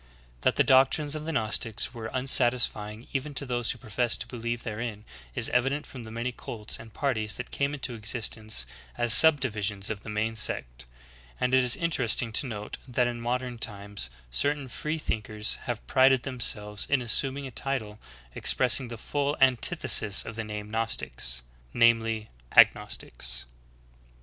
^ 0.01 0.03
9. 0.03 0.07
That 0.41 0.55
the 0.55 0.63
doctrines 0.63 1.13
of 1.13 1.25
the 1.25 1.31
Gnostics 1.31 1.93
were 1.93 2.09
unsatisfying 2.11 3.05
even 3.13 3.35
to 3.35 3.45
those 3.45 3.69
who 3.69 3.77
professed 3.77 4.21
to 4.21 4.27
believe 4.27 4.63
therein 4.63 5.05
is 5.35 5.47
evident 5.49 5.85
from 5.85 6.05
the 6.05 6.09
many 6.09 6.31
cults 6.31 6.79
and 6.79 6.91
parties 6.91 7.37
that 7.37 7.51
came 7.51 7.75
into 7.75 7.93
existence 7.93 8.65
as 8.97 9.13
subdivisions 9.13 9.91
of 9.91 10.01
the 10.01 10.09
main 10.09 10.35
sect; 10.35 10.85
and 11.39 11.53
it 11.53 11.63
is 11.63 11.75
interesting 11.75 12.31
to 12.33 12.47
note 12.47 12.79
that 12.87 13.05
in 13.07 13.21
modern 13.21 13.59
times 13.59 14.09
certain 14.31 14.67
free 14.67 14.97
thinkers 14.97 15.59
have 15.67 15.85
prided 15.85 16.23
them 16.23 16.39
selves 16.39 16.87
in 16.89 16.99
assuming 17.03 17.45
a 17.45 17.51
title 17.51 17.99
expressing 18.33 18.87
the 18.87 18.97
full 18.97 19.37
antithesis 19.39 20.25
of 20.25 20.35
the 20.35 20.43
name 20.43 20.71
Gnostics, 20.71 21.43
viz. 21.75 22.23
Agnostics. 22.57 23.45